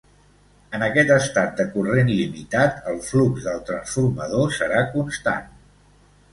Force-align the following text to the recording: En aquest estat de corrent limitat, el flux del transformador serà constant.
En 0.77 0.85
aquest 0.85 1.11
estat 1.15 1.51
de 1.59 1.65
corrent 1.75 2.09
limitat, 2.13 2.81
el 2.93 2.99
flux 3.11 3.47
del 3.51 3.63
transformador 3.71 4.59
serà 4.59 4.85
constant. 4.99 5.57